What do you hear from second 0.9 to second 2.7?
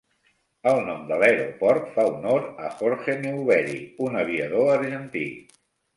de l'aeroport fa honor